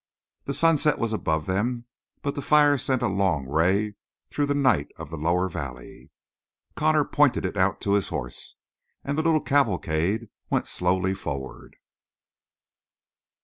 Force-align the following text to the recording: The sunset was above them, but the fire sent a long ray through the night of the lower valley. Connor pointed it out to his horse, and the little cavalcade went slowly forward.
The 0.45 0.55
sunset 0.55 0.97
was 0.97 1.13
above 1.13 1.45
them, 1.45 1.85
but 2.23 2.33
the 2.33 2.41
fire 2.41 2.79
sent 2.79 3.03
a 3.03 3.07
long 3.07 3.47
ray 3.47 3.93
through 4.31 4.47
the 4.47 4.55
night 4.55 4.87
of 4.97 5.11
the 5.11 5.15
lower 5.15 5.47
valley. 5.47 6.09
Connor 6.75 7.05
pointed 7.05 7.45
it 7.45 7.55
out 7.55 7.79
to 7.81 7.93
his 7.93 8.07
horse, 8.09 8.55
and 9.03 9.15
the 9.15 9.21
little 9.21 9.41
cavalcade 9.41 10.29
went 10.49 10.65
slowly 10.65 11.13
forward. 11.13 11.75